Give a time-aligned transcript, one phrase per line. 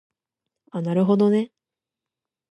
[0.71, 1.51] あなるほどね